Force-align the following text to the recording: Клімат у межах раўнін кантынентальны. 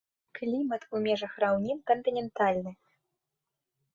Клімат 0.37 0.85
у 0.99 1.01
межах 1.07 1.35
раўнін 1.43 1.77
кантынентальны. 1.91 2.71